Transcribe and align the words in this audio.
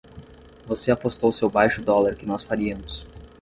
Você 0.65 0.89
apostou 0.89 1.31
seu 1.31 1.47
baixo 1.47 1.79
dólar 1.79 2.15
que 2.15 2.25
nós 2.25 2.41
faríamos! 2.41 3.05